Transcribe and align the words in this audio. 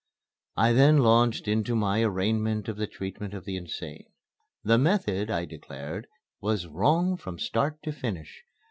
I 0.57 0.73
then 0.73 0.97
launched 0.97 1.47
into 1.47 1.75
my 1.75 2.01
arraignment 2.01 2.67
of 2.67 2.77
the 2.77 2.87
treatment 2.87 3.35
of 3.35 3.45
the 3.45 3.55
insane. 3.55 4.07
The 4.63 4.79
method, 4.79 5.29
I 5.29 5.45
declared, 5.45 6.07
was 6.41 6.65
"wrong 6.65 7.17
from 7.17 7.37
start 7.37 7.83
to 7.83 7.91
finish. 7.91 8.41